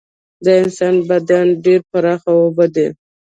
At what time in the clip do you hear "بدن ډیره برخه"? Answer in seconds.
1.09-2.31